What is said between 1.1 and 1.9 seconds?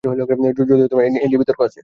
নিয়ে বিতর্ক আছে।